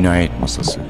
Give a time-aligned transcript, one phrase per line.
[0.00, 0.80] Cinayet Masası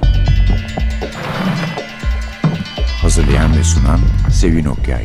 [3.02, 4.00] Hazırlayan ve sunan
[4.32, 5.04] Sevin Okyay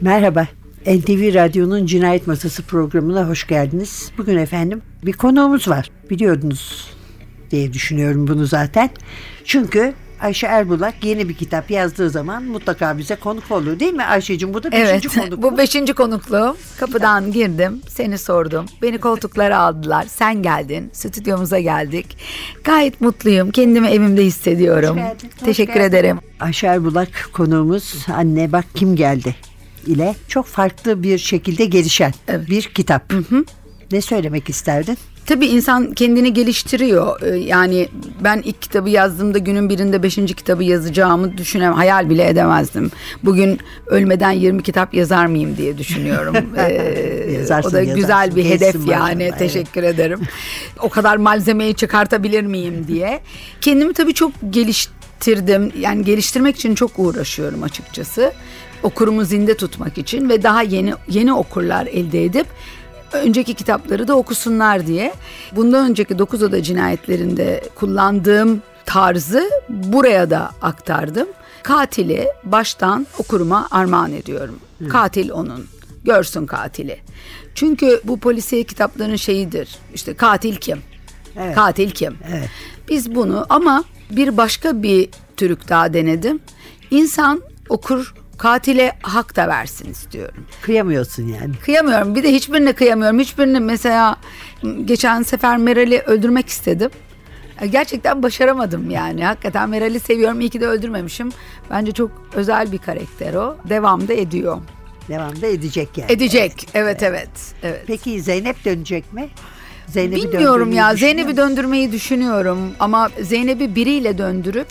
[0.00, 0.46] Merhaba.
[0.86, 4.10] NTV Radyo'nun Cinayet Masası programına hoş geldiniz.
[4.18, 5.90] Bugün efendim bir konuğumuz var.
[6.10, 6.90] Biliyordunuz
[7.50, 8.90] diye düşünüyorum bunu zaten.
[9.44, 14.54] Çünkü Ayşe Erbulak yeni bir kitap yazdığı zaman mutlaka bize konuk oluyor değil mi Ayşe'cim?
[14.54, 15.42] Bu da beşinci Evet konuk.
[15.42, 16.56] bu beşinci konukluğum.
[16.80, 18.66] Kapıdan girdim seni sordum.
[18.82, 20.04] Beni koltuklara aldılar.
[20.08, 22.16] Sen geldin stüdyomuza geldik.
[22.64, 24.90] Gayet mutluyum kendimi evimde hissediyorum.
[24.90, 25.86] Hoş geldin, hoş Teşekkür geldin.
[25.88, 26.18] ederim.
[26.40, 29.36] Ayşe Erbulak konuğumuz Anne Bak Kim Geldi
[29.86, 32.12] ile çok farklı bir şekilde gelişen
[32.48, 33.12] bir kitap.
[33.92, 34.98] Ne söylemek isterdin?
[35.26, 37.20] Tabii insan kendini geliştiriyor.
[37.22, 37.88] Ee, Yani
[38.24, 42.90] ben ilk kitabı yazdığımda günün birinde beşinci kitabı yazacağımı düşünem, hayal bile edemezdim.
[43.24, 46.36] Bugün ölmeden 20 kitap yazar mıyım diye düşünüyorum.
[46.56, 48.00] Ee, Yazarsın, o da yazarsın.
[48.00, 49.22] güzel bir hedef yani.
[49.22, 49.38] evet.
[49.38, 50.20] Teşekkür ederim.
[50.80, 53.20] o kadar malzemeyi çıkartabilir miyim diye.
[53.60, 55.72] Kendimi tabii çok geliştirdim.
[55.80, 58.32] Yani geliştirmek için çok uğraşıyorum açıkçası.
[58.82, 62.46] Okurumu zinde tutmak için ve daha yeni yeni okurlar elde edip
[63.22, 65.12] önceki kitapları da okusunlar diye.
[65.52, 71.28] Bundan önceki Dokuz Oda cinayetlerinde kullandığım tarzı buraya da aktardım.
[71.62, 74.58] Katili baştan okuruma armağan ediyorum.
[74.88, 75.66] Katil onun.
[76.04, 77.00] Görsün katili.
[77.54, 79.76] Çünkü bu polisiye kitapların şeyidir.
[79.94, 80.78] İşte katil kim?
[81.36, 81.54] Evet.
[81.54, 82.16] Katil kim?
[82.32, 82.48] Evet.
[82.88, 86.40] Biz bunu ama bir başka bir türük daha denedim.
[86.90, 90.46] İnsan okur katile hak da versin istiyorum.
[90.62, 91.54] Kıyamıyorsun yani.
[91.64, 92.14] Kıyamıyorum.
[92.14, 93.18] Bir de hiçbirine kıyamıyorum.
[93.18, 94.16] Hiçbirine mesela
[94.84, 96.90] geçen sefer Meral'i öldürmek istedim.
[97.60, 99.24] E, Gerçekten başaramadım yani.
[99.24, 100.40] Hakikaten Meral'i seviyorum.
[100.40, 101.32] İyi ki de öldürmemişim.
[101.70, 103.56] Bence çok özel bir karakter o.
[103.68, 104.58] Devam da ediyor.
[105.08, 106.12] Devamda edecek yani.
[106.12, 106.68] Edecek.
[106.74, 107.28] Evet evet.
[107.62, 107.82] Evet.
[107.86, 109.28] Peki Zeynep dönecek mi?
[109.86, 110.94] Zeynep'i Bilmiyorum ya.
[110.96, 114.66] Zeynep'i döndürmeyi düşünüyorum ama Zeynep'i biriyle döndürüp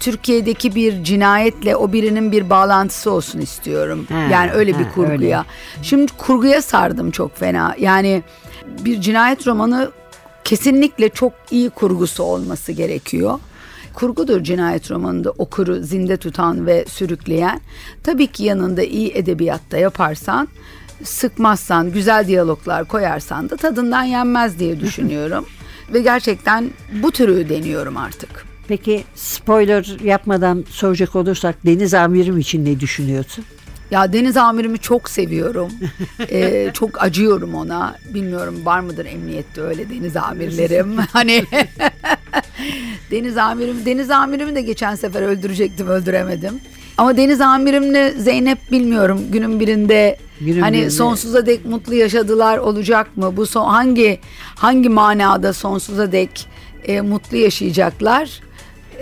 [0.00, 4.06] Türkiye'deki bir cinayetle o birinin bir bağlantısı olsun istiyorum.
[4.08, 5.44] Ha, yani öyle bir ha, kurguya.
[5.82, 7.74] Şimdi kurguya sardım çok fena.
[7.78, 8.22] Yani
[8.84, 9.90] bir cinayet romanı
[10.44, 13.38] kesinlikle çok iyi kurgusu olması gerekiyor.
[13.94, 17.60] Kurgudur cinayet romanında okuru zinde tutan ve sürükleyen.
[18.02, 20.48] Tabii ki yanında iyi edebiyatta yaparsan,
[21.04, 25.46] sıkmazsan, güzel diyaloglar koyarsan da tadından yenmez diye düşünüyorum.
[25.92, 26.70] ve gerçekten
[27.02, 28.55] bu türü deniyorum artık.
[28.68, 33.44] Peki spoiler yapmadan soracak olursak Deniz Amirim için ne düşünüyorsun?
[33.90, 35.72] Ya Deniz amirimi çok seviyorum.
[36.30, 37.96] Ee, çok acıyorum ona.
[38.14, 40.96] Bilmiyorum var mıdır emniyette öyle deniz amirlerim.
[41.12, 41.44] hani
[43.10, 46.60] Deniz amirim, Deniz amirimi de geçen sefer öldürecektim, öldüremedim.
[46.98, 50.90] Ama Deniz amirimle Zeynep bilmiyorum günün birinde Günün hani birinde.
[50.90, 53.36] sonsuza dek mutlu yaşadılar olacak mı?
[53.36, 54.20] Bu son hangi
[54.54, 56.46] hangi manada sonsuza dek
[56.84, 58.40] e, mutlu yaşayacaklar?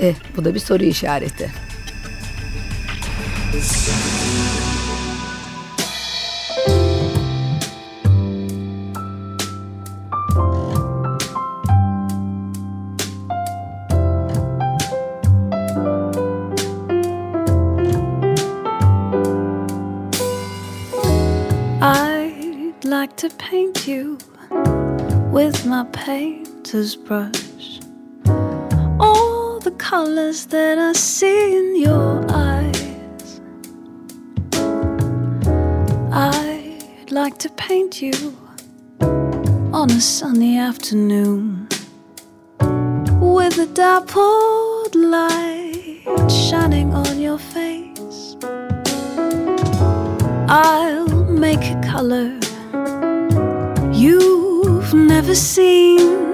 [0.01, 1.51] Eh, bu da bir soru işareti.
[21.83, 24.19] I'd like to paint you
[25.33, 27.54] with my painter's brush.
[29.97, 33.41] Colors that I see in your eyes.
[36.11, 38.37] I'd like to paint you
[39.73, 41.69] on a sunny afternoon
[43.21, 48.37] with a dappled light shining on your face.
[50.49, 52.31] I'll make a color
[53.93, 56.25] you've never seen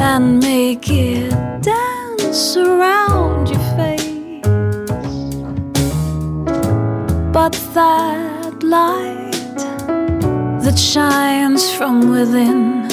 [0.00, 1.48] and make it
[2.28, 4.42] around your face.
[7.32, 9.56] But that light
[10.62, 12.86] that shines from within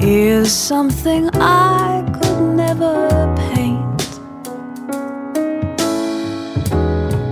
[0.00, 4.02] is something I could never paint.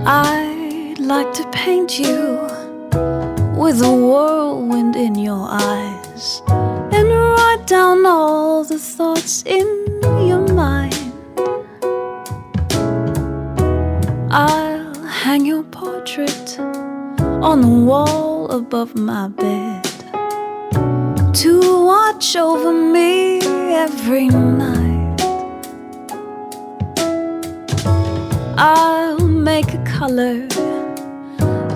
[0.05, 2.41] I'd like to paint you
[3.55, 6.41] with a whirlwind in your eyes
[6.91, 9.84] and write down all the thoughts in
[14.37, 19.85] I'll hang your portrait on the wall above my bed
[21.35, 23.39] to watch over me
[23.73, 25.21] every night.
[28.57, 30.45] I'll make a color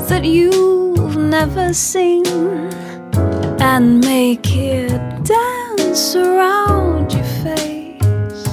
[0.09, 2.25] that you've never seen
[3.61, 8.43] and make it dance around your face.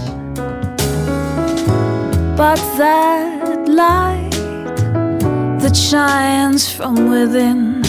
[2.36, 3.35] But that
[3.76, 4.30] light
[5.60, 7.82] that shines from within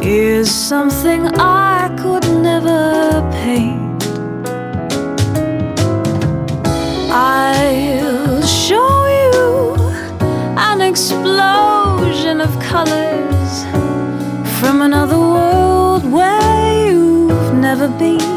[0.00, 2.80] is something I could never
[3.42, 4.02] paint.
[7.10, 9.74] I'll show you
[10.70, 13.52] an explosion of colors
[14.60, 18.30] from another world where you've never been.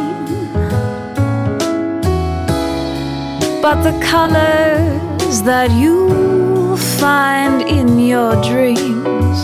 [3.62, 4.95] But the colors
[5.44, 9.40] that you find in your dreams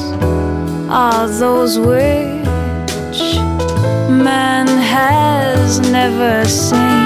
[0.90, 3.20] are those which
[4.10, 7.01] man has never seen.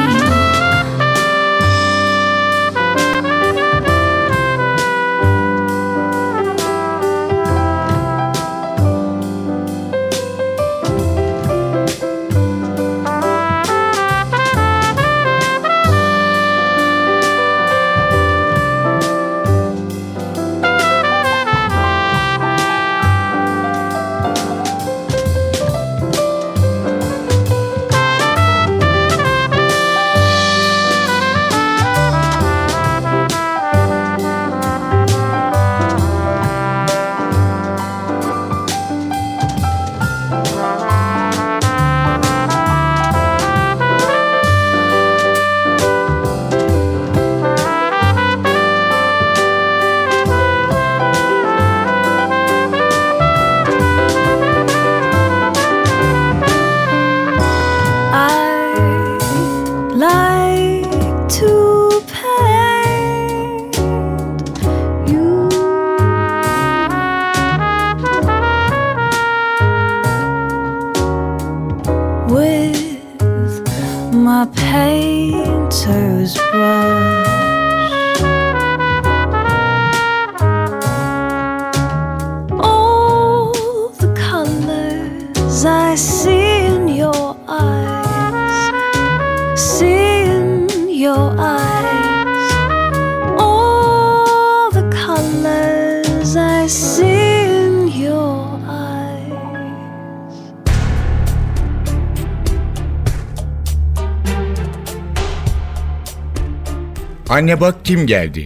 [107.30, 108.45] Anne bak kim geldi.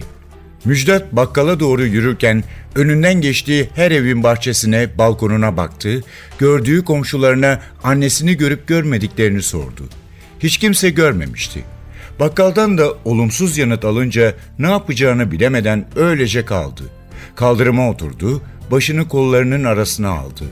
[0.64, 2.44] Müjdat bakkala doğru yürürken
[2.74, 6.04] önünden geçtiği her evin bahçesine, balkonuna baktı,
[6.38, 9.88] gördüğü komşularına annesini görüp görmediklerini sordu.
[10.40, 11.64] Hiç kimse görmemişti.
[12.20, 16.82] Bakkaldan da olumsuz yanıt alınca ne yapacağını bilemeden öylece kaldı.
[17.36, 20.44] Kaldırıma oturdu, başını kollarının arasına aldı.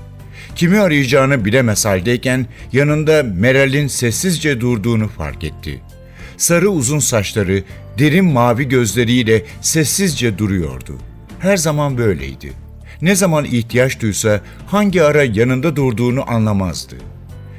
[0.57, 5.81] Kimi arayacağını bilemez haldeyken yanında Meral'in sessizce durduğunu fark etti.
[6.39, 7.63] Sarı uzun saçları,
[7.99, 10.99] derin mavi gözleriyle sessizce duruyordu.
[11.39, 12.53] Her zaman böyleydi.
[13.03, 16.97] Ne zaman ihtiyaç duysa hangi ara yanında durduğunu anlamazdı.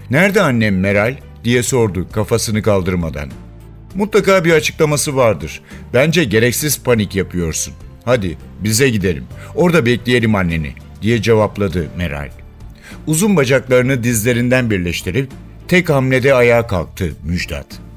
[0.09, 3.29] "Nerede annem Meral?" diye sordu kafasını kaldırmadan.
[3.95, 5.61] Mutlaka bir açıklaması vardır.
[5.93, 7.73] Bence gereksiz panik yapıyorsun.
[8.05, 9.23] Hadi bize gidelim.
[9.55, 12.29] Orada bekleyelim anneni." diye cevapladı Meral.
[13.07, 15.29] Uzun bacaklarını dizlerinden birleştirip
[15.67, 17.88] tek hamlede ayağa kalktı Müjdat.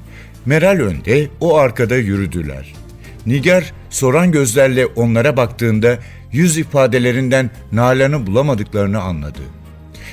[0.45, 2.73] Meral önde, o arkada yürüdüler.
[3.25, 5.99] Nigar soran gözlerle onlara baktığında
[6.31, 9.39] yüz ifadelerinden Nalan'ı bulamadıklarını anladı.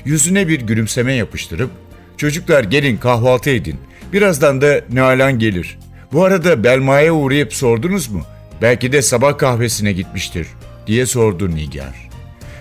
[0.05, 1.71] Yüzüne bir gülümseme yapıştırıp
[2.17, 3.77] "Çocuklar gelin kahvaltı edin.
[4.13, 5.79] Birazdan da Nalan gelir.
[6.13, 8.23] Bu arada Belma'ya uğrayıp sordunuz mu?
[8.63, 10.47] Belki de sabah kahvesine gitmiştir."
[10.87, 12.09] diye sordu Nigar.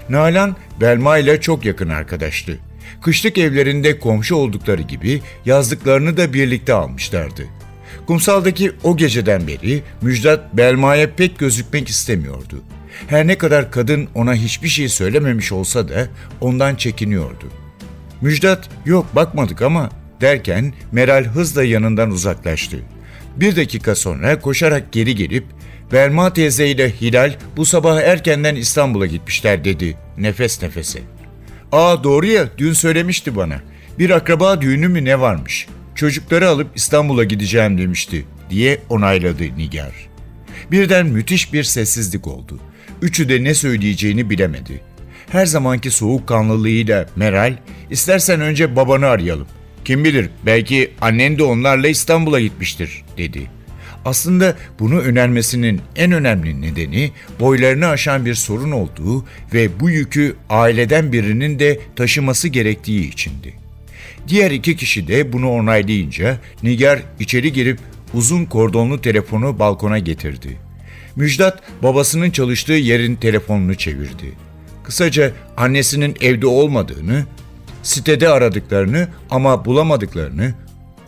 [0.10, 2.60] Nalan Belma ile çok yakın arkadaştı.
[3.02, 7.46] Kışlık evlerinde komşu oldukları gibi yazlıklarını da birlikte almışlardı.
[8.08, 12.64] Kumsaldaki o geceden beri Müjdat Belma'ya pek gözükmek istemiyordu.
[13.08, 16.08] Her ne kadar kadın ona hiçbir şey söylememiş olsa da
[16.42, 17.46] ondan çekiniyordu.
[18.22, 19.90] Müjdat yok bakmadık ama
[20.22, 22.78] derken Meral hızla yanından uzaklaştı.
[23.36, 25.44] Bir dakika sonra koşarak geri gelip
[25.92, 31.00] Belma teyze ile Hilal bu sabah erkenden İstanbul'a gitmişler dedi nefes nefese.
[31.72, 33.62] Aa doğru ya dün söylemişti bana.
[34.00, 35.68] Bir akraba düğünü mü ne varmış.
[35.96, 40.10] Çocukları alıp İstanbul'a gideceğim demişti diye onayladı Nigar.
[40.72, 42.60] Birden müthiş bir sessizlik oldu.
[43.02, 44.82] Üçü de ne söyleyeceğini bilemedi.
[45.32, 47.58] Her zamanki soğukkanlılığıyla Meral,
[47.90, 49.48] istersen önce babanı arayalım.
[49.86, 53.59] Kim bilir belki annen de onlarla İstanbul'a gitmiştir dedi.
[54.06, 61.12] Aslında bunu önermesinin en önemli nedeni boylarını aşan bir sorun olduğu ve bu yükü aileden
[61.12, 63.54] birinin de taşıması gerektiği içindi.
[64.28, 67.80] Diğer iki kişi de bunu onaylayınca Nigar içeri girip
[68.14, 70.58] uzun kordonlu telefonu balkona getirdi.
[71.16, 74.34] Müjdat babasının çalıştığı yerin telefonunu çevirdi.
[74.84, 77.26] Kısaca annesinin evde olmadığını,
[77.84, 80.54] sitede aradıklarını ama bulamadıklarını,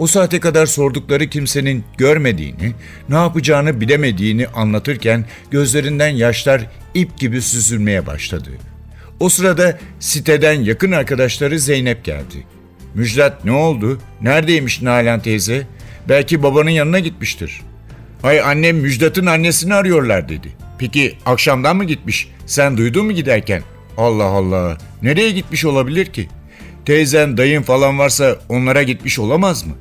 [0.01, 2.73] o saate kadar sordukları kimsenin görmediğini,
[3.09, 8.49] ne yapacağını bilemediğini anlatırken gözlerinden yaşlar ip gibi süzülmeye başladı.
[9.19, 12.45] O sırada siteden yakın arkadaşları Zeynep geldi.
[12.95, 13.99] Müjdat ne oldu?
[14.21, 15.67] Neredeymiş Nalan teyze?
[16.09, 17.61] Belki babanın yanına gitmiştir.
[18.21, 20.47] Hay annem Müjdat'ın annesini arıyorlar dedi.
[20.79, 22.29] Peki akşamdan mı gitmiş?
[22.45, 23.63] Sen duydun mu giderken?
[23.97, 24.77] Allah Allah.
[25.01, 26.27] Nereye gitmiş olabilir ki?
[26.85, 29.73] Teyzen, dayın falan varsa onlara gitmiş olamaz mı?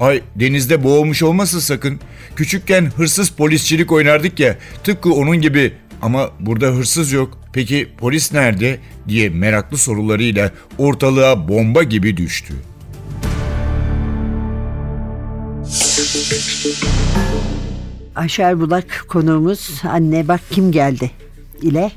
[0.00, 2.00] Ay denizde boğulmuş olmasın sakın.
[2.36, 4.58] Küçükken hırsız polisçilik oynardık ya.
[4.84, 5.72] Tıpkı onun gibi
[6.02, 7.38] ama burada hırsız yok.
[7.52, 12.54] Peki polis nerede diye meraklı sorularıyla ortalığa bomba gibi düştü.
[18.16, 21.10] Ayşe Bulak konuğumuz anne bak kim geldi
[21.62, 21.92] ile.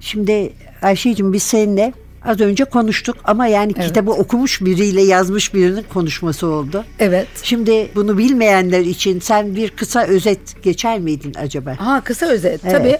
[0.00, 0.52] Şimdi
[0.82, 1.92] Ayşe'cim biz seninle
[2.28, 6.84] az önce konuştuk ama yani kitabı okumuş biriyle yazmış birinin konuşması oldu.
[6.98, 7.28] Evet.
[7.42, 11.74] Şimdi bunu bilmeyenler için sen bir kısa özet geçer miydin acaba?
[11.78, 12.60] Ha kısa özet.
[12.64, 12.72] Evet.
[12.72, 12.98] Tabii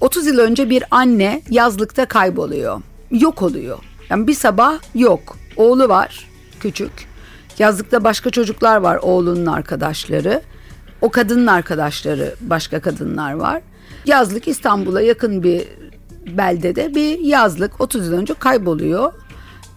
[0.00, 2.82] 30 yıl önce bir anne yazlıkta kayboluyor.
[3.10, 3.78] Yok oluyor.
[4.10, 5.36] Yani bir sabah yok.
[5.56, 6.28] Oğlu var
[6.60, 6.92] küçük.
[7.58, 10.42] Yazlıkta başka çocuklar var oğlunun arkadaşları.
[11.00, 13.62] O kadının arkadaşları başka kadınlar var.
[14.06, 15.64] Yazlık İstanbul'a yakın bir
[16.26, 19.12] beldede bir yazlık 30 yıl önce kayboluyor.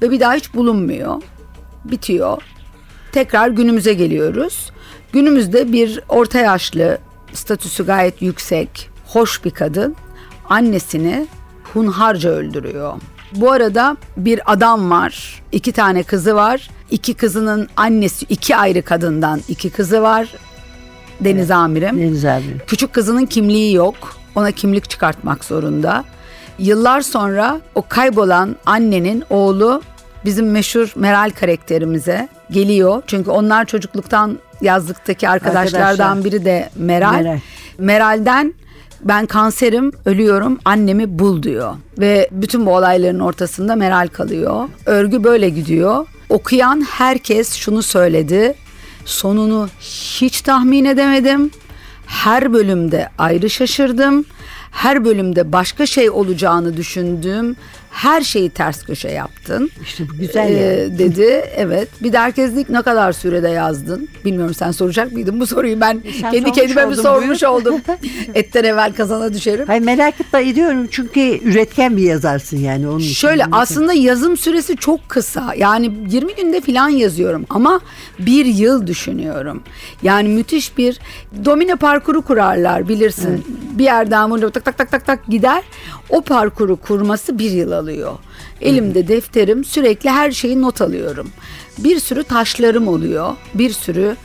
[0.01, 1.21] Ve bir daha hiç bulunmuyor.
[1.85, 2.41] Bitiyor.
[3.12, 4.71] Tekrar günümüze geliyoruz.
[5.12, 6.97] Günümüzde bir orta yaşlı,
[7.33, 9.95] statüsü gayet yüksek, hoş bir kadın
[10.50, 11.27] annesini
[11.73, 12.93] hunharca öldürüyor.
[13.35, 16.69] Bu arada bir adam var, iki tane kızı var.
[16.91, 20.35] İki kızının annesi, iki ayrı kadından iki kızı var.
[21.19, 21.97] Deniz amirim.
[21.97, 22.57] Deniz abi.
[22.67, 23.95] Küçük kızının kimliği yok.
[24.35, 26.03] Ona kimlik çıkartmak zorunda.
[26.60, 29.81] Yıllar sonra o kaybolan annenin oğlu
[30.25, 33.03] bizim meşhur Meral karakterimize geliyor.
[33.07, 36.25] Çünkü onlar çocukluktan yazlıktaki arkadaşlardan Arkadaşlar.
[36.25, 37.13] biri de Meral.
[37.13, 37.39] Meral.
[37.77, 38.53] Meral'den
[39.01, 41.74] ben kanserim, ölüyorum, annemi bul diyor.
[42.00, 44.69] Ve bütün bu olayların ortasında Meral kalıyor.
[44.86, 46.07] Örgü böyle gidiyor.
[46.29, 48.55] Okuyan herkes şunu söyledi.
[49.05, 49.69] Sonunu
[50.19, 51.51] hiç tahmin edemedim.
[52.05, 54.25] Her bölümde ayrı şaşırdım.
[54.74, 57.56] Her bölümde başka şey olacağını düşündüm.
[57.93, 59.71] Her şeyi ters köşe yaptın.
[59.83, 61.00] İşte bu güzel Ee, yani.
[61.00, 61.43] dedi.
[61.55, 61.89] Evet.
[62.03, 64.09] Bir de herkes dedi ki, ne kadar sürede yazdın?
[64.25, 65.81] Bilmiyorum sen soracak mıydın bu soruyu?
[65.81, 67.51] Ben E, Sen kendi kendime bir oldun, sormuş buyur.
[67.53, 67.81] oldum.
[68.35, 69.67] Etten evvel kazana düşerim.
[69.67, 73.13] Hayır merak ediyorum çünkü üretken bir yazarsın yani onun için.
[73.13, 73.51] Şöyle için.
[73.51, 75.53] aslında yazım süresi çok kısa.
[75.57, 77.79] Yani 20 günde falan yazıyorum ama
[78.19, 79.63] bir yıl düşünüyorum.
[80.03, 81.00] Yani müthiş bir
[81.45, 83.45] domino parkuru kurarlar bilirsin.
[83.77, 85.63] Bir yerden bunu tak tak tak tak tak gider.
[86.09, 88.13] O parkuru kurması bir yıl alıyor.
[88.61, 91.29] Elimde defterim sürekli her şeyi not alıyorum.
[91.77, 93.35] Bir sürü taşlarım oluyor.
[93.53, 94.15] Bir sürü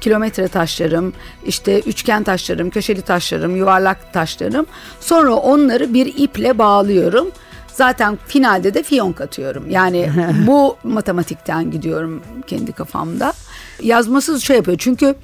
[0.00, 1.12] kilometre taşlarım,
[1.46, 4.66] işte üçgen taşlarım, köşeli taşlarım, yuvarlak taşlarım.
[5.00, 7.28] Sonra onları bir iple bağlıyorum.
[7.72, 9.70] Zaten finalde de fiyonk atıyorum.
[9.70, 10.10] Yani
[10.46, 13.32] bu matematikten gidiyorum kendi kafamda.
[13.82, 14.78] Yazması şey yapıyor.
[14.78, 15.14] Çünkü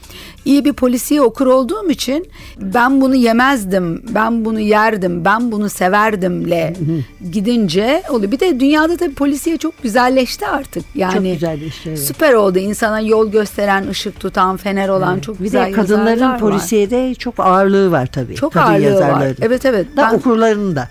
[0.45, 2.29] iyi bir polisiye okur olduğum için
[2.61, 6.75] ben bunu yemezdim, ben bunu yerdim, ben bunu severdimle
[7.33, 8.33] gidince oluyor.
[8.33, 10.85] Bir de dünyada tabii polisiye çok güzelleşti artık.
[10.95, 11.99] Yani güzelleşti, evet.
[11.99, 12.59] Süper oldu.
[12.59, 16.39] İnsana yol gösteren, ışık tutan, fener olan çok bir güzel de kadınların var.
[16.39, 18.35] polisiyede çok ağırlığı var tabii.
[18.35, 18.91] Çok Kadın ağırlığı var.
[18.91, 19.37] yazarların.
[19.41, 19.87] Evet evet.
[19.97, 20.89] Da Ben- okurlarının da.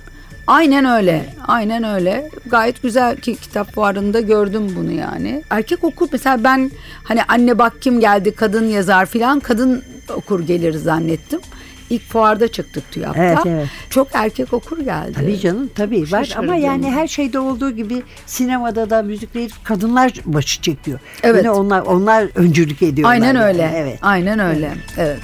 [0.51, 1.25] Aynen öyle.
[1.47, 2.29] Aynen öyle.
[2.45, 5.43] Gayet güzel ki kitap fuarında gördüm bunu yani.
[5.49, 6.71] Erkek okur mesela ben
[7.03, 9.83] hani anne bak kim geldi kadın yazar filan kadın
[10.15, 11.39] okur gelir zannettim.
[11.89, 13.23] İlk fuarda çıktık TÜYAP'ta.
[13.23, 13.67] Evet, evet.
[13.89, 15.13] Çok erkek okur geldi.
[15.13, 20.61] Tabii canım tabii var ama yani her şeyde olduğu gibi sinemada da müzikte kadınlar başı
[20.61, 20.99] çekiyor.
[21.23, 21.43] Evet.
[21.43, 23.13] Yine onlar onlar öncülük ediyorlar.
[23.13, 23.71] Aynen yani, öyle.
[23.75, 23.99] Evet.
[24.01, 24.71] Aynen öyle.
[24.97, 25.21] Evet.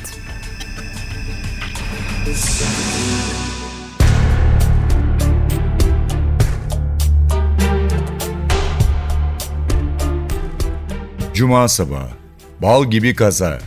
[11.37, 12.09] Cuma sabahı.
[12.61, 13.59] Bal gibi kaza.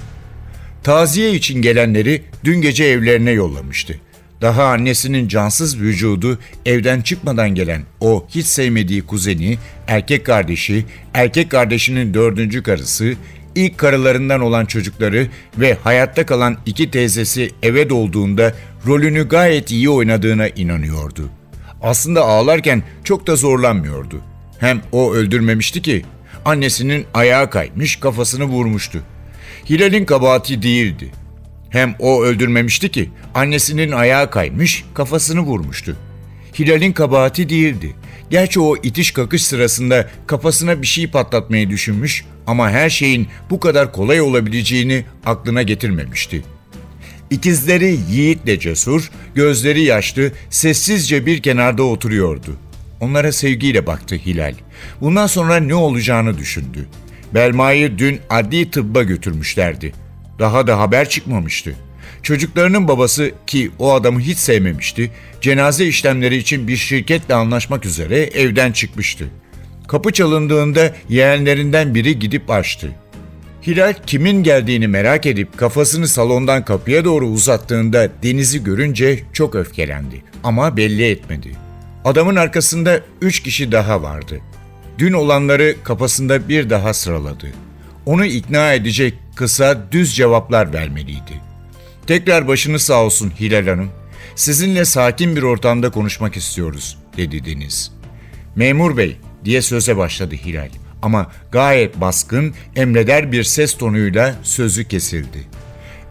[0.82, 4.00] Taziye için gelenleri dün gece evlerine yollamıştı.
[4.40, 10.84] Daha annesinin cansız vücudu evden çıkmadan gelen o hiç sevmediği kuzeni, erkek kardeşi,
[11.14, 13.14] erkek kardeşinin dördüncü karısı,
[13.54, 18.54] ilk karılarından olan çocukları ve hayatta kalan iki teyzesi eve dolduğunda
[18.86, 21.30] rolünü gayet iyi oynadığına inanıyordu.
[21.82, 24.20] Aslında ağlarken çok da zorlanmıyordu.
[24.58, 26.04] Hem o öldürmemişti ki
[26.44, 29.02] annesinin ayağı kaymış kafasını vurmuştu.
[29.70, 31.12] Hilal'in kabahati değildi.
[31.70, 35.96] Hem o öldürmemişti ki annesinin ayağı kaymış kafasını vurmuştu.
[36.58, 37.94] Hilal'in kabahati değildi.
[38.30, 43.92] Gerçi o itiş kakış sırasında kafasına bir şey patlatmayı düşünmüş ama her şeyin bu kadar
[43.92, 46.42] kolay olabileceğini aklına getirmemişti.
[47.30, 52.56] İkizleri yiğitle cesur, gözleri yaşlı, sessizce bir kenarda oturuyordu.
[53.00, 54.54] Onlara sevgiyle baktı Hilal.
[55.00, 56.88] Bundan sonra ne olacağını düşündü.
[57.34, 59.92] Belma'yı dün adli tıbba götürmüşlerdi.
[60.38, 61.74] Daha da haber çıkmamıştı.
[62.22, 68.72] Çocuklarının babası ki o adamı hiç sevmemişti, cenaze işlemleri için bir şirketle anlaşmak üzere evden
[68.72, 69.24] çıkmıştı.
[69.88, 72.90] Kapı çalındığında yeğenlerinden biri gidip açtı.
[73.66, 80.76] Hilal kimin geldiğini merak edip kafasını salondan kapıya doğru uzattığında Deniz'i görünce çok öfkelendi ama
[80.76, 81.69] belli etmedi.
[82.04, 84.40] Adamın arkasında üç kişi daha vardı.
[84.98, 87.46] Dün olanları kafasında bir daha sıraladı.
[88.06, 91.40] Onu ikna edecek kısa, düz cevaplar vermeliydi.
[92.06, 93.90] Tekrar başınız sağ olsun Hilal Hanım.
[94.34, 97.92] Sizinle sakin bir ortamda konuşmak istiyoruz, dedi Deniz.
[98.56, 100.68] Memur bey, diye söze başladı Hilal.
[101.02, 105.38] Ama gayet baskın, emreder bir ses tonuyla sözü kesildi.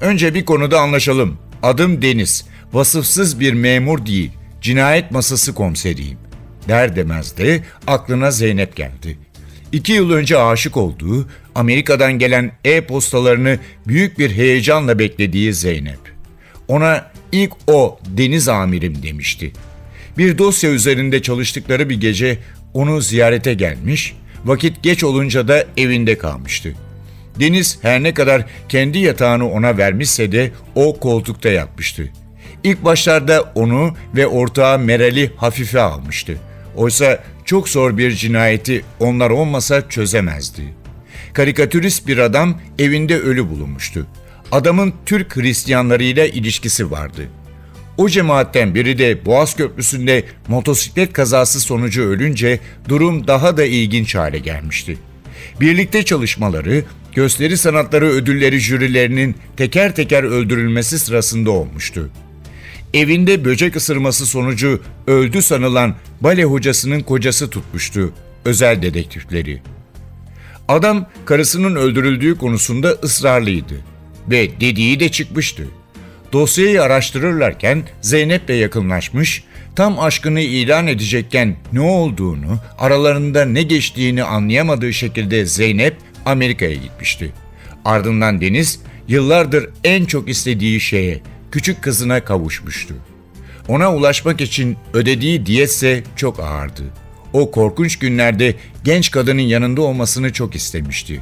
[0.01, 1.37] Önce bir konuda anlaşalım.
[1.63, 2.45] Adım Deniz.
[2.73, 4.31] Vasıfsız bir memur değil.
[4.61, 6.17] Cinayet masası komiseriyim.
[6.67, 9.17] Der demez de aklına Zeynep geldi.
[9.71, 15.99] İki yıl önce aşık olduğu, Amerika'dan gelen e-postalarını büyük bir heyecanla beklediği Zeynep.
[16.67, 19.51] Ona ilk o deniz amirim demişti.
[20.17, 22.37] Bir dosya üzerinde çalıştıkları bir gece
[22.73, 26.73] onu ziyarete gelmiş, vakit geç olunca da evinde kalmıştı.
[27.39, 32.11] Deniz her ne kadar kendi yatağını ona vermişse de o koltukta yatmıştı.
[32.63, 36.37] İlk başlarda onu ve ortağı Meral'i hafife almıştı.
[36.75, 40.63] Oysa çok zor bir cinayeti onlar olmasa çözemezdi.
[41.33, 44.07] Karikatürist bir adam evinde ölü bulunmuştu.
[44.51, 47.21] Adamın Türk Hristiyanlarıyla ilişkisi vardı.
[47.97, 54.39] O cemaatten biri de Boğaz Köprüsü'nde motosiklet kazası sonucu ölünce durum daha da ilginç hale
[54.39, 54.97] gelmişti.
[55.61, 62.09] Birlikte çalışmaları, gösteri sanatları ödülleri jürilerinin teker teker öldürülmesi sırasında olmuştu.
[62.93, 68.13] Evinde böcek ısırması sonucu öldü sanılan bale hocasının kocası tutmuştu
[68.45, 69.61] özel dedektifleri.
[70.67, 73.73] Adam karısının öldürüldüğü konusunda ısrarlıydı
[74.29, 75.63] ve dediği de çıkmıştı.
[76.33, 79.43] Dosyayı araştırırlarken Zeynep'le yakınlaşmış,
[79.75, 87.31] tam aşkını ilan edecekken ne olduğunu, aralarında ne geçtiğini anlayamadığı şekilde Zeynep Amerika'ya gitmişti.
[87.85, 92.93] Ardından Deniz yıllardır en çok istediği şeye, küçük kızına kavuşmuştu.
[93.67, 96.83] Ona ulaşmak için ödediği diyetse çok ağırdı.
[97.33, 101.21] O korkunç günlerde genç kadının yanında olmasını çok istemişti.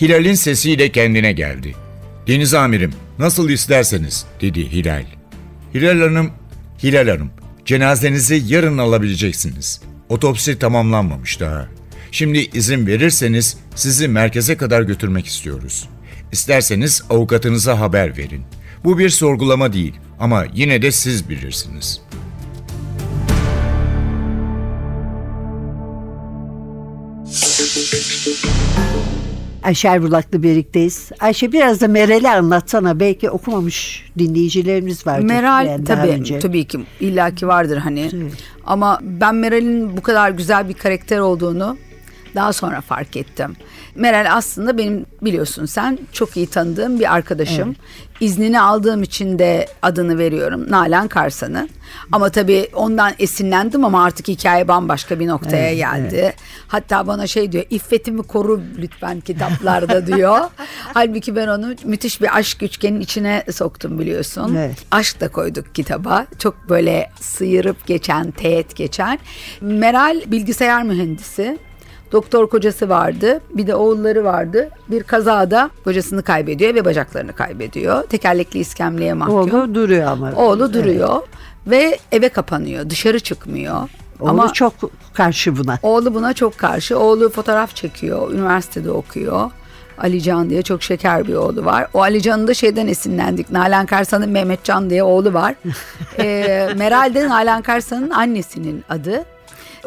[0.00, 1.74] Hilal'in sesiyle kendine geldi.
[2.26, 5.04] Deniz amirim, nasıl isterseniz, dedi Hilal.
[5.74, 6.30] Hilal Hanım,
[6.82, 7.30] Hilal Hanım,
[7.64, 9.80] cenazenizi yarın alabileceksiniz.
[10.08, 11.68] Otopsi tamamlanmamış daha.
[12.10, 15.88] Şimdi izin verirseniz sizi merkeze kadar götürmek istiyoruz.
[16.32, 18.42] İsterseniz avukatınıza haber verin.
[18.86, 22.02] Bu bir sorgulama değil ama yine de siz bilirsiniz.
[29.62, 31.10] Ayşe Erbulak'la birlikteyiz.
[31.20, 33.00] Ayşe biraz da Meral'i anlatsana.
[33.00, 35.24] Belki okumamış dinleyicilerimiz vardır.
[35.24, 36.38] Meral yani tabii önce.
[36.38, 38.00] tabii ki illaki vardır hani.
[38.00, 38.32] Evet.
[38.64, 41.76] Ama ben Meral'in bu kadar güzel bir karakter olduğunu
[42.36, 43.56] daha sonra fark ettim.
[43.94, 47.76] Meral aslında benim biliyorsun sen çok iyi tanıdığım bir arkadaşım.
[48.20, 50.66] İznini aldığım için de adını veriyorum.
[50.70, 51.68] Nalan Karsan'ı.
[52.12, 56.34] Ama tabii ondan esinlendim ama artık hikaye bambaşka bir noktaya Evet, geldi.
[56.68, 60.38] Hatta bana şey diyor iffetimi koru lütfen kitaplarda diyor.
[60.94, 64.54] Halbuki ben onu müthiş bir aşk üçgenin içine soktum biliyorsun.
[64.54, 64.76] Evet.
[64.90, 66.26] Aşk da koyduk kitaba.
[66.38, 69.18] Çok böyle sıyırıp geçen, teğet geçen.
[69.60, 71.58] Meral bilgisayar mühendisi.
[72.12, 73.40] Doktor kocası vardı.
[73.50, 74.70] Bir de oğulları vardı.
[74.90, 78.02] Bir kazada kocasını kaybediyor ve bacaklarını kaybediyor.
[78.02, 79.36] Tekerlekli iskemleye mahkum.
[79.36, 80.32] Oğlu duruyor ama.
[80.36, 81.22] Oğlu duruyor
[81.66, 82.90] ve eve kapanıyor.
[82.90, 83.88] Dışarı çıkmıyor.
[84.20, 84.74] Oğlu Ama çok
[85.14, 85.78] karşı buna.
[85.82, 86.98] Oğlu buna çok karşı.
[86.98, 88.32] Oğlu fotoğraf çekiyor.
[88.32, 89.50] Üniversitede okuyor.
[89.98, 91.86] Alican diye çok şeker bir oğlu var.
[91.94, 93.50] O Alican'ı da şeyden esinlendik.
[93.50, 95.54] Nalan Karsan'ın Mehmetcan diye oğlu var.
[96.18, 99.24] ee, Meral de Nalan Karsan'ın annesinin adı.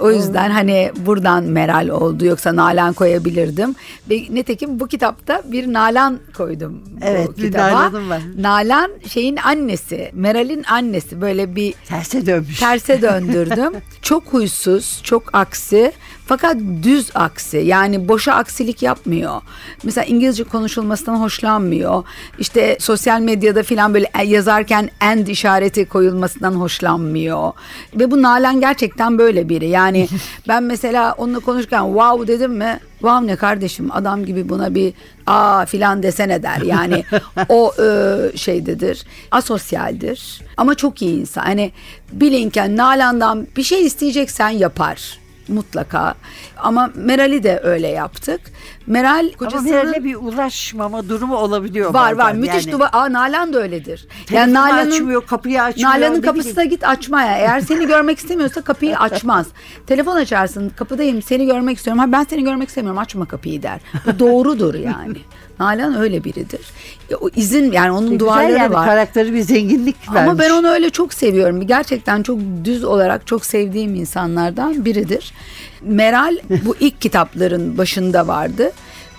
[0.01, 3.75] O yüzden hani buradan Meral oldu yoksa Nalan koyabilirdim.
[4.09, 7.93] Ve nitekim bu kitapta bir Nalan koydum bu Evet, bir kitaba.
[8.09, 8.21] Var.
[8.37, 12.59] Nalan şeyin annesi, Meral'in annesi böyle bir Terse dönmüş.
[12.59, 13.73] terse döndürdüm.
[14.01, 15.91] çok huysuz, çok aksi
[16.29, 17.57] fakat düz aksi.
[17.57, 19.41] Yani boşa aksilik yapmıyor.
[19.83, 22.03] Mesela İngilizce konuşulmasından hoşlanmıyor.
[22.39, 27.51] İşte sosyal medyada falan böyle yazarken end işareti koyulmasından hoşlanmıyor.
[27.95, 29.67] Ve bu Nalan gerçekten böyle biri.
[29.67, 30.07] Yani
[30.47, 32.79] ben mesela onunla konuşurken wow dedim mi?
[32.99, 34.93] Wow ne kardeşim adam gibi buna bir
[35.27, 36.61] aa filan desene der.
[36.61, 37.03] Yani
[37.49, 39.03] o e, şeydedir.
[39.31, 40.41] Asosyaldir.
[40.57, 41.41] Ama çok iyi insan.
[41.41, 41.71] Hani
[42.11, 46.15] bilinken Nalan'dan bir şey isteyeceksen yapar mutlaka.
[46.57, 48.41] Ama Meral'i de öyle yaptık.
[48.89, 52.37] Meral Ama kocasının Meral'e bir ulaşmama durumu olabiliyor var var bazen.
[52.37, 52.71] müthiş yani.
[52.71, 52.89] duvar.
[52.93, 54.07] Aa Nalan da öyledir.
[54.25, 55.89] Telefonu açmıyor, kapıyı açmıyor.
[55.89, 57.37] Nalan'ın kapısına git açmaya.
[57.37, 59.47] Eğer seni görmek istemiyorsa kapıyı açmaz.
[59.87, 60.69] Telefon açarsın.
[60.75, 61.21] Kapıdayım.
[61.21, 61.99] Seni görmek istiyorum.
[61.99, 62.99] Ha ben seni görmek istemiyorum.
[62.99, 63.79] Açma kapıyı der.
[64.05, 65.17] Bu doğrudur yani.
[65.59, 66.61] Nalan öyle biridir.
[67.09, 68.85] E, O izin yani onun Güzel duvarları yani var.
[68.85, 70.29] karakteri bir zenginlik vermiş.
[70.31, 71.67] Ama ben onu öyle çok seviyorum.
[71.67, 75.33] Gerçekten çok düz olarak çok sevdiğim insanlardan biridir.
[75.81, 78.71] Meral bu ilk kitapların başında vardı.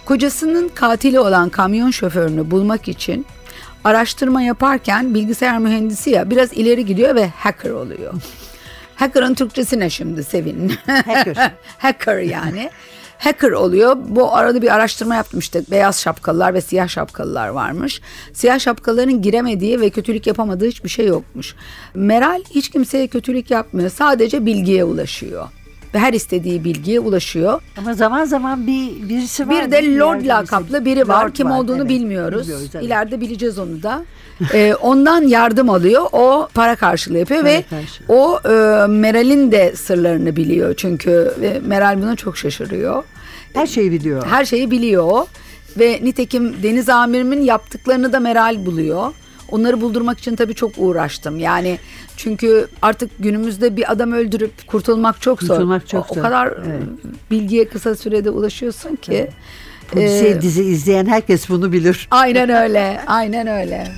[0.04, 3.26] Kocasının katili olan kamyon şoförünü bulmak için
[3.84, 8.14] araştırma yaparken bilgisayar mühendisi ya biraz ileri gidiyor ve hacker oluyor.
[8.94, 10.72] Hacker'ın Türkçesi ne şimdi Sevin?
[10.86, 11.52] Hacker.
[11.78, 12.70] Hacker yani.
[13.18, 13.96] Hacker oluyor.
[14.08, 18.00] Bu arada bir araştırma yaptım işte beyaz şapkalılar ve siyah şapkalılar varmış.
[18.32, 21.54] Siyah şapkaların giremediği ve kötülük yapamadığı hiçbir şey yokmuş.
[21.94, 23.90] Meral hiç kimseye kötülük yapmıyor.
[23.90, 25.48] Sadece bilgiye ulaşıyor.
[25.94, 27.62] Ve her istediği bilgiye ulaşıyor.
[27.76, 29.66] Ama zaman zaman bir birisi var.
[29.66, 31.24] Bir de Lord lakaplı biri var.
[31.24, 31.88] Lord Kim olduğunu evet.
[31.88, 32.42] bilmiyoruz.
[32.42, 32.84] Bilmiyoruz, evet.
[32.84, 34.02] İleride bileceğiz onu da.
[34.54, 36.06] Ee, ondan yardım alıyor.
[36.12, 38.06] O para karşılığı yapıyor ve Para karşılığı.
[38.08, 43.04] o e, Meral'in de sırlarını biliyor çünkü ve Meral buna çok şaşırıyor.
[43.54, 44.26] Her şeyi biliyor.
[44.26, 45.26] Her şeyi biliyor.
[45.78, 49.12] Ve nitekim Deniz Amir'imin yaptıklarını da Meral buluyor.
[49.50, 51.38] Onları buldurmak için tabii çok uğraştım.
[51.38, 51.78] Yani
[52.16, 55.54] çünkü artık günümüzde bir adam öldürüp kurtulmak çok zor.
[55.54, 56.22] Kurtulmak çok o, o zor.
[56.22, 56.82] kadar Evet.
[57.30, 59.30] bilgiye kısa sürede ulaşıyorsun ki.
[59.92, 62.08] Polisiye Ee, dizi izleyen herkes bunu bilir.
[62.10, 63.00] Aynen öyle.
[63.06, 63.88] Aynen öyle.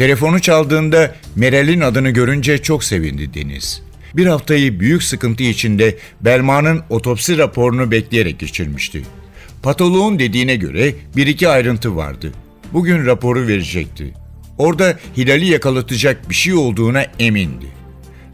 [0.00, 3.82] Telefonu çaldığında Meral'in adını görünce çok sevindi Deniz.
[4.14, 9.02] Bir haftayı büyük sıkıntı içinde Belma'nın otopsi raporunu bekleyerek geçirmişti.
[9.62, 12.32] Patoloğun dediğine göre bir iki ayrıntı vardı.
[12.72, 14.14] Bugün raporu verecekti.
[14.58, 17.66] Orada Hilal'i yakalatacak bir şey olduğuna emindi.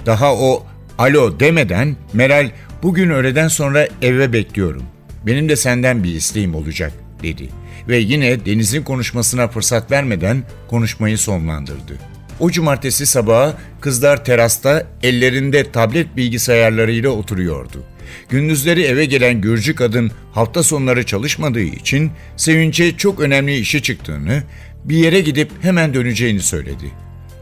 [0.06, 0.66] Daha o
[0.98, 2.50] alo demeden Meral
[2.82, 4.82] bugün öğleden sonra eve bekliyorum.
[5.26, 7.48] Benim de senden bir isteğim olacak dedi.
[7.88, 11.98] Ve yine Deniz'in konuşmasına fırsat vermeden konuşmayı sonlandırdı.
[12.40, 17.82] O cumartesi sabahı kızlar terasta ellerinde tablet bilgisayarlarıyla oturuyordu.
[18.28, 24.42] Gündüzleri eve gelen Gürcü kadın hafta sonları çalışmadığı için Sevinç'e çok önemli işi çıktığını,
[24.84, 26.90] bir yere gidip hemen döneceğini söyledi.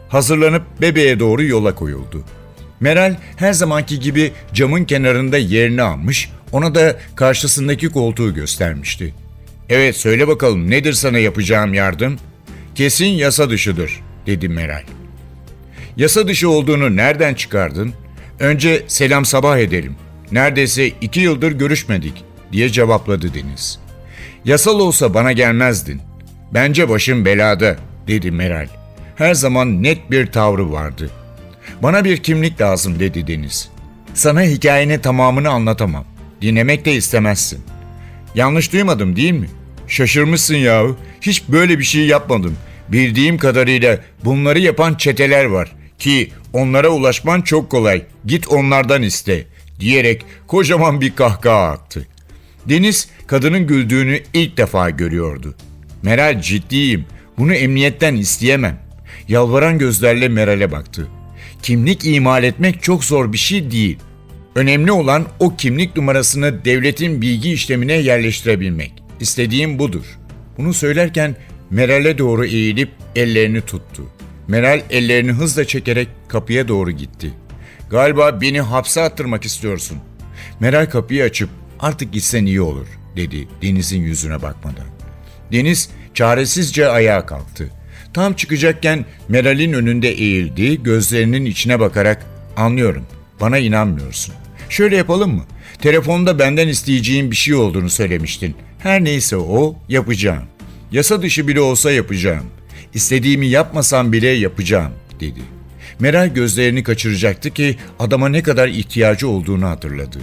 [0.09, 2.25] Hazırlanıp bebeğe doğru yola koyuldu.
[2.81, 9.15] Meral her zamanki gibi camın kenarında yerini almış, ona da karşısındaki koltuğu göstermişti.
[9.69, 12.19] Evet söyle bakalım nedir sana yapacağım yardım?
[12.75, 14.83] Kesin yasa dışıdır, dedi Meral.
[15.97, 17.93] Yasa dışı olduğunu nereden çıkardın?
[18.41, 19.97] Önce selam sabah edelim.
[20.33, 23.79] Neredeyse iki yıldır görüşmedik, diye cevapladı Deniz.
[24.45, 26.03] Yasal olsa bana gelmezdin.
[26.55, 28.69] Bence başım belada, dedi Meral.
[29.17, 31.11] Her zaman net bir tavrı vardı.
[31.83, 33.69] Bana bir kimlik lazım, dedi Deniz.
[34.15, 36.05] Sana hikayenin tamamını anlatamam.
[36.43, 37.61] Dinlemek de istemezsin.
[38.35, 39.49] Yanlış duymadım değil mi?
[39.89, 40.97] Şaşırmışsın yahu.
[41.21, 42.57] Hiç böyle bir şey yapmadım.
[42.89, 48.03] Bildiğim kadarıyla bunları yapan çeteler var ki onlara ulaşman çok kolay.
[48.27, 49.47] Git onlardan iste
[49.81, 52.07] diyerek kocaman bir kahkaha attı.
[52.69, 55.55] Deniz kadının güldüğünü ilk defa görüyordu.
[56.03, 57.05] Meral ciddiyim.
[57.39, 58.79] Bunu emniyetten isteyemem.
[59.29, 61.07] Yalvaran gözlerle Meral'e baktı.
[61.63, 63.99] Kimlik imal etmek çok zor bir şey değil.
[64.55, 68.93] Önemli olan o kimlik numarasını devletin bilgi işlemine yerleştirebilmek.
[69.21, 70.05] İstediğim budur.
[70.59, 71.37] Bunu söylerken
[71.71, 74.03] Meral'e doğru eğilip ellerini tuttu.
[74.49, 77.31] Meral ellerini hızla çekerek kapıya doğru gitti.
[77.91, 79.99] Galiba beni hapse attırmak istiyorsun.
[80.61, 82.87] Meral kapıyı açıp artık gitsen iyi olur
[83.17, 84.87] dedi Deniz'in yüzüne bakmadan.
[85.53, 87.71] Deniz çaresizce ayağa kalktı.
[88.13, 93.07] Tam çıkacakken Meral'in önünde eğildi, gözlerinin içine bakarak anlıyorum,
[93.41, 94.35] bana inanmıyorsun.
[94.75, 95.45] Şöyle yapalım mı?
[95.83, 98.55] Telefonda benden isteyeceğin bir şey olduğunu söylemiştin.
[98.79, 100.43] Her neyse o, yapacağım.
[100.93, 102.45] Yasa dışı bile olsa yapacağım.
[102.95, 105.41] İstediğimi yapmasam bile yapacağım, dedi.
[106.01, 110.19] Meral gözlerini kaçıracaktı ki adama ne kadar ihtiyacı olduğunu hatırladı.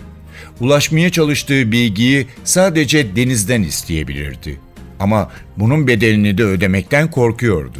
[0.59, 4.59] Ulaşmaya çalıştığı bilgiyi sadece denizden isteyebilirdi.
[4.99, 7.79] Ama bunun bedelini de ödemekten korkuyordu.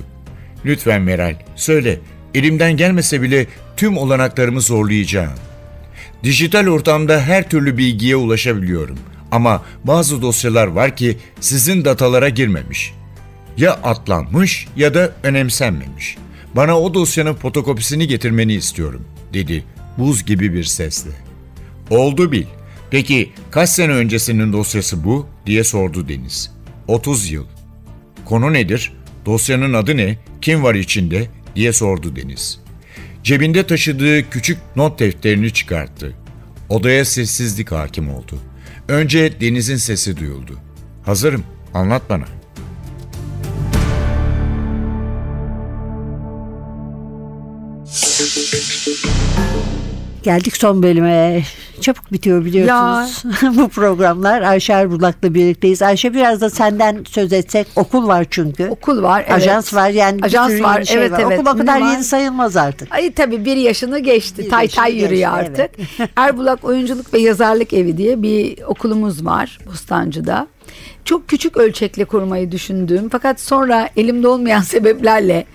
[0.66, 2.00] Lütfen Meral, söyle.
[2.34, 5.51] Elimden gelmese bile tüm olanaklarımı zorlayacağım.
[6.24, 8.98] Dijital ortamda her türlü bilgiye ulaşabiliyorum.
[9.32, 12.94] Ama bazı dosyalar var ki sizin datalara girmemiş.
[13.58, 16.18] Ya atlanmış ya da önemsenmemiş.
[16.56, 19.64] Bana o dosyanın fotokopisini getirmeni istiyorum, dedi
[19.98, 21.12] buz gibi bir sesle.
[21.90, 22.46] Oldu bil.
[22.92, 25.28] Peki kaç sene öncesinin dosyası bu?
[25.46, 26.52] diye sordu Deniz.
[26.88, 27.46] 30 yıl.
[28.26, 28.94] Konu nedir?
[29.26, 30.18] Dosyanın adı ne?
[30.42, 31.28] Kim var içinde?
[31.56, 32.60] diye sordu Deniz.
[33.24, 36.14] Cebinde taşıdığı küçük not defterini çıkarttı.
[36.70, 38.40] Odaya sessizlik hakim oldu.
[38.88, 40.60] Önce Deniz'in sesi duyuldu.
[41.06, 42.26] Hazırım, anlat bana.
[50.24, 51.44] Geldik son bölüme.
[51.82, 53.24] Çabuk bitiyor biliyorsunuz.
[53.58, 55.82] Bu programlar Ayşe Erbulak'la birlikteyiz.
[55.82, 57.67] Ayşe biraz da senden söz etsek.
[57.76, 58.67] Okul var çünkü.
[58.70, 59.24] Okul var.
[59.28, 59.38] Evet.
[59.38, 60.84] Ajans var yani Ajans var.
[60.84, 61.20] şey evet var.
[61.20, 61.39] evet.
[61.39, 61.91] Okul o kadar var?
[61.91, 62.96] yeni sayılmaz artık.
[62.96, 64.44] Ay tabii bir yaşını geçti.
[64.44, 65.72] Bir tay yaşını tay yürüyor geçti, artık.
[66.17, 70.48] Erbulak Oyunculuk ve Yazarlık Evi diye bir okulumuz var Bostancı'da.
[71.06, 75.46] Çok küçük ölçekli kurmayı düşündüğüm fakat sonra elimde olmayan sebeplerle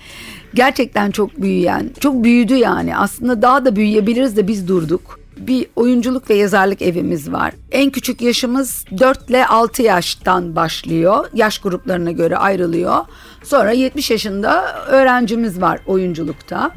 [0.53, 2.97] gerçekten çok büyüyen, çok büyüdü yani.
[2.97, 5.26] Aslında daha da büyüyebiliriz de biz durduk.
[5.37, 7.53] Bir oyunculuk ve yazarlık evimiz var.
[7.71, 11.29] En küçük yaşımız 4 ile 6 yaştan başlıyor.
[11.33, 13.05] Yaş gruplarına göre ayrılıyor.
[13.43, 16.71] Sonra 70 yaşında öğrencimiz var oyunculukta.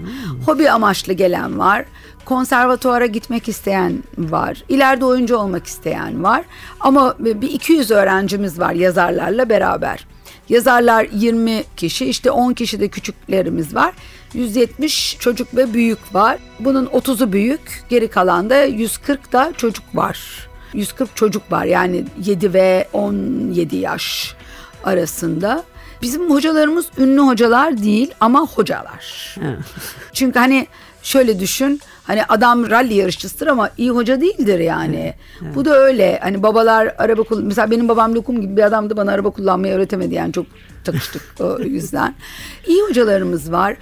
[0.47, 1.85] Hobi amaçlı gelen var.
[2.25, 4.65] Konservatuara gitmek isteyen var.
[4.69, 6.45] İleride oyuncu olmak isteyen var.
[6.81, 10.07] Ama bir 200 öğrencimiz var yazarlarla beraber.
[10.49, 13.95] Yazarlar 20 kişi, işte 10 kişi de küçüklerimiz var.
[14.35, 16.39] 170 çocuk ve büyük var.
[16.61, 20.49] Bunun 30'u büyük, geri kalan da 140 da çocuk var.
[20.75, 24.35] 140 çocuk var yani 7 ve 17 yaş
[24.85, 25.65] arasında.
[26.03, 29.37] Bizim hocalarımız ünlü hocalar değil ama hocalar.
[30.13, 30.67] Çünkü hani
[31.03, 35.15] şöyle düşün Hani adam rally yarışçısıdır ama iyi hoca değildir yani.
[35.55, 36.19] Bu da öyle.
[36.23, 40.15] Hani babalar araba kullan mesela benim babam lokum gibi bir adamdı bana araba kullanmayı öğretemedi
[40.15, 40.47] yani çok
[40.85, 42.15] takıştık o yüzden.
[42.67, 43.77] İyi hocalarımız var.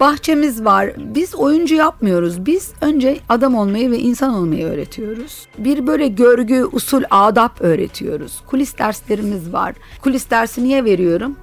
[0.00, 0.90] Bahçemiz var.
[0.96, 2.46] Biz oyuncu yapmıyoruz.
[2.46, 5.46] Biz önce adam olmayı ve insan olmayı öğretiyoruz.
[5.58, 8.40] Bir böyle görgü, usul, adap öğretiyoruz.
[8.46, 9.74] Kulis derslerimiz var.
[10.02, 11.36] Kulis dersi niye veriyorum?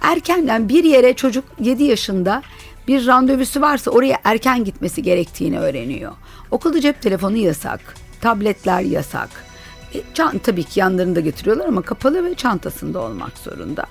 [0.00, 2.42] Erkenden bir yere çocuk 7 yaşında
[2.88, 6.12] bir randevusu varsa oraya erken gitmesi gerektiğini öğreniyor.
[6.50, 7.80] Okulda cep telefonu yasak.
[8.20, 9.49] Tabletler yasak.
[9.94, 13.84] E, çan, tabii ki yanlarında getiriyorlar ama kapalı ve çantasında olmak zorunda.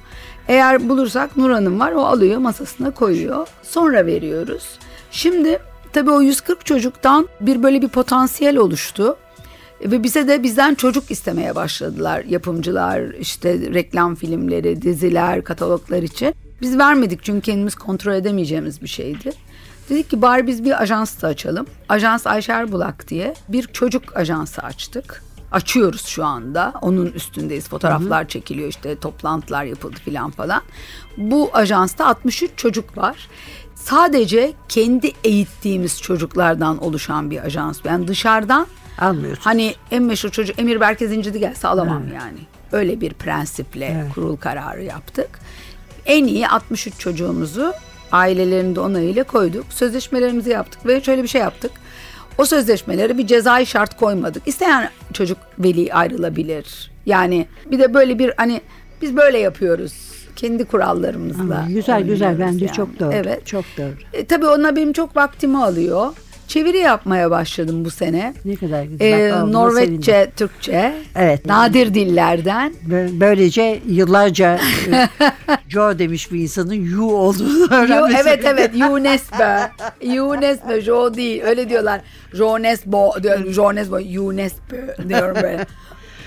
[0.47, 3.47] Eğer bulursak Nur Hanım var o alıyor masasına koyuyor.
[3.63, 4.79] Sonra veriyoruz.
[5.11, 5.59] Şimdi
[5.93, 9.17] tabii o 140 çocuktan bir böyle bir potansiyel oluştu.
[9.81, 16.35] Ve bize de bizden çocuk istemeye başladılar yapımcılar, işte reklam filmleri, diziler, kataloglar için.
[16.61, 19.31] Biz vermedik çünkü kendimiz kontrol edemeyeceğimiz bir şeydi.
[19.89, 21.65] Dedik ki bari biz bir ajans da açalım.
[21.89, 25.23] Ajans Ayşer Bulak diye bir çocuk ajansı açtık.
[25.51, 26.73] Açıyoruz şu anda.
[26.81, 27.69] Onun üstündeyiz.
[27.69, 30.61] Fotoğraflar çekiliyor işte toplantılar yapıldı filan falan.
[31.17, 33.27] Bu ajansta 63 çocuk var.
[33.75, 37.79] Sadece kendi eğittiğimiz çocuklardan oluşan bir ajans.
[37.85, 38.67] Yani dışarıdan
[38.99, 39.45] Almıyorsunuz.
[39.45, 42.39] Hani en meşhur çocuk Emir Berkez İncidi gelse alamam yani.
[42.71, 45.29] Öyle bir prensiple kurul kararı yaptık.
[46.05, 47.73] En iyi 63 çocuğumuzu
[48.11, 49.65] ailelerinin de onayıyla koyduk.
[49.69, 51.71] Sözleşmelerimizi yaptık ve şöyle bir şey yaptık.
[52.39, 54.43] O sözleşmeleri bir cezai şart koymadık.
[54.45, 56.91] İsteyen çocuk veli ayrılabilir.
[57.05, 58.61] Yani bir de böyle bir hani
[59.01, 59.93] biz böyle yapıyoruz.
[60.35, 61.41] Kendi kurallarımızla.
[61.43, 62.75] Ama güzel güzel bence yani.
[62.75, 63.13] çok doğru.
[63.13, 63.45] Evet.
[63.45, 63.93] Çok doğru.
[64.13, 66.07] E, tabii ona benim çok vaktimi alıyor.
[66.49, 68.33] Çeviri yapmaya başladım bu sene.
[68.45, 69.05] Ne kadar güzel.
[69.27, 70.31] Ee, Bak, Norveççe, sevindim.
[70.37, 70.93] Türkçe.
[71.15, 71.45] Evet.
[71.45, 72.73] Nadir dillerden.
[72.89, 74.59] Bö- Böylece yıllarca
[74.91, 75.09] e,
[75.69, 78.17] Joe demiş bir insanın you olduğunu öğrenmesi.
[78.21, 79.43] evet evet UNESCO.
[80.31, 82.01] UNESCO Jo değil öyle diyorlar.
[82.33, 83.51] Jonesbo diyor.
[83.51, 84.75] Jonesbo UNESCO
[85.09, 85.65] diyorum böyle.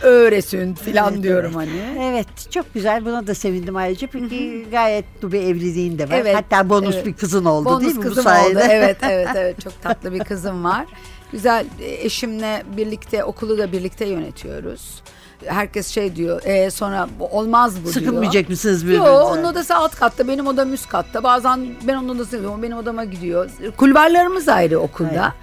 [0.02, 1.70] Öğresin filan diyorum hani.
[2.00, 6.14] Evet çok güzel buna da sevindim ayrıca çünkü gayet bir evliliğin de var.
[6.18, 7.06] Evet, Hatta bonus evet.
[7.06, 8.58] bir kızın oldu Bonus değil mi bu kızım sayede?
[8.58, 8.66] oldu.
[8.70, 10.86] Evet evet evet çok tatlı bir kızım var.
[11.32, 15.02] Güzel e, eşimle birlikte okulu da birlikte yönetiyoruz.
[15.46, 17.94] Herkes şey diyor e, sonra bu olmaz bu diyor.
[17.94, 19.10] Sıkılmayacak mısınız Yok birbirinize?
[19.10, 21.22] onun odası alt katta benim odam üst katta.
[21.22, 23.50] Bazen ben onun odasına gidiyorum o benim odama gidiyor.
[23.76, 25.34] Kulvarlarımız ayrı okulda.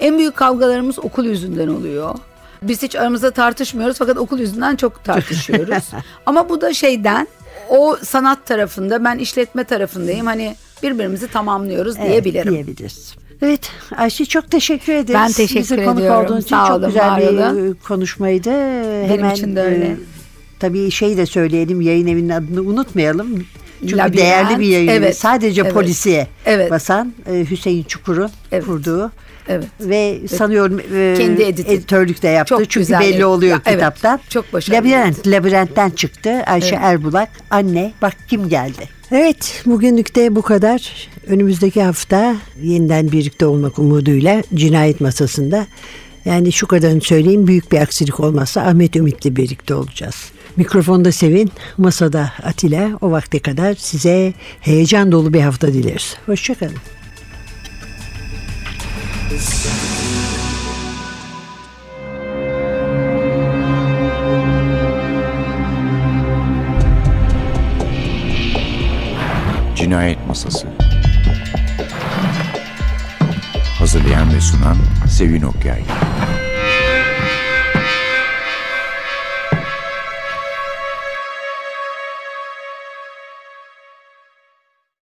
[0.00, 2.14] En büyük kavgalarımız okul yüzünden oluyor.
[2.62, 5.84] Biz hiç aramızda tartışmıyoruz fakat okul yüzünden çok tartışıyoruz.
[6.26, 7.28] Ama bu da şeyden
[7.70, 10.26] o sanat tarafında ben işletme tarafındayım.
[10.26, 12.54] Hani birbirimizi tamamlıyoruz Evet, diyebilirim.
[12.54, 13.14] Diyebiliriz.
[13.42, 15.14] Evet Ayşe çok teşekkür ederiz.
[15.20, 16.24] Ben teşekkür Bize konuk ediyorum.
[16.24, 17.70] olduğun için Sağ çok olun, güzel bir olun.
[17.70, 18.50] e, konuşmaydı.
[19.10, 19.96] Benim için de öyle.
[20.60, 23.44] tabii şey de söyleyelim yayın evinin adını unutmayalım.
[23.80, 25.74] Çünkü Labirent, değerli bir yayın evet, Sadece evet.
[25.74, 26.70] polisiye Evet.
[26.70, 28.64] basan e, Hüseyin Çukur'un Evet.
[28.64, 29.12] kurduğu.
[29.48, 29.64] Evet.
[29.80, 31.72] Ve sanıyorum e, Kendi editi.
[31.72, 32.48] editörlük de yaptı.
[32.48, 33.24] Çok Çünkü güzel belli edit.
[33.24, 34.20] oluyor Ya, evet, kitaptan.
[34.28, 36.30] çok başarılı Labirent, labirentten çıktı.
[36.46, 37.28] Ayşe Erbulak.
[37.50, 38.88] Anne bak kim geldi.
[39.12, 41.08] Evet bugünlük de bu kadar.
[41.26, 45.66] Önümüzdeki hafta yeniden birlikte olmak umuduyla cinayet masasında
[46.24, 50.14] yani şu kadarını söyleyeyim büyük bir aksilik olmazsa Ahmet Ümit'le birlikte olacağız.
[50.58, 52.98] Mikrofonda Sevin, masada Atilla.
[53.00, 56.16] O vakte kadar size heyecan dolu bir hafta dileriz.
[56.26, 56.74] Hoşçakalın.
[69.76, 70.66] Cinayet Masası
[73.78, 74.76] Hazırlayan ve sunan
[75.08, 75.82] Sevin Okyay